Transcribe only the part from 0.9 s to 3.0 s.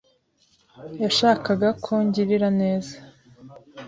yashakaga ko ngirira neza.